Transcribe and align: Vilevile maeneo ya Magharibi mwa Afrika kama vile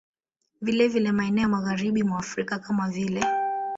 Vilevile 0.61 1.11
maeneo 1.11 1.41
ya 1.43 1.49
Magharibi 1.49 2.03
mwa 2.03 2.19
Afrika 2.19 2.59
kama 2.59 2.89
vile 2.89 3.23